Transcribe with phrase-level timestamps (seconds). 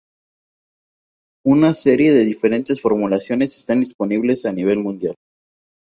[1.45, 5.13] Una serie de diferentes formulaciones están disponibles a nivel mundial.